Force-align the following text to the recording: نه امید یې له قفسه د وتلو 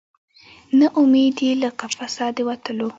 نه 0.79 0.87
امید 1.01 1.35
یې 1.45 1.51
له 1.61 1.69
قفسه 1.79 2.25
د 2.35 2.37
وتلو 2.47 2.89